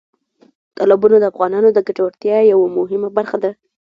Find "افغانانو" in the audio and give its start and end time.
1.31-1.69